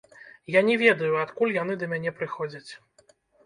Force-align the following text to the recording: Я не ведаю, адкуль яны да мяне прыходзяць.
Я 0.55 0.63
не 0.69 0.77
ведаю, 0.83 1.11
адкуль 1.25 1.55
яны 1.61 1.77
да 1.85 1.93
мяне 1.95 2.17
прыходзяць. 2.23 2.67